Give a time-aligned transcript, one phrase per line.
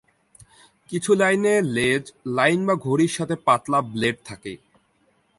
[0.89, 2.03] কিছু লাইনে লেজ,
[2.25, 4.53] লাইন বা ঘুড়ির সাথে পাতলা ব্লেড থাকে।